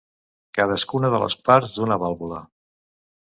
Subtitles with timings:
[0.59, 2.41] Cadascuna de les parts d'una vàlvula.